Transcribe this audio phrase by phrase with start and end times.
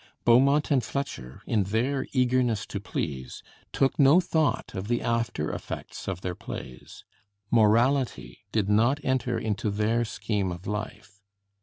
[0.25, 6.07] Beaumont and Fletcher, in their eagerness to please, took no thought of the after effects
[6.07, 7.05] of their plays;
[7.51, 11.21] morality did not enter into their scheme of life.